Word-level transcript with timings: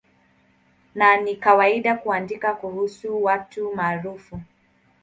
Na 0.95 1.17
ni 1.17 1.35
kawaida 1.35 1.95
kuandika 1.97 2.53
kuhusu 2.55 3.23
watu 3.23 3.75
maarufu. 3.75 4.41